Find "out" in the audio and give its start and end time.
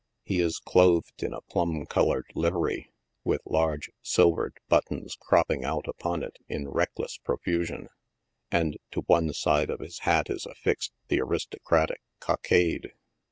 5.63-5.87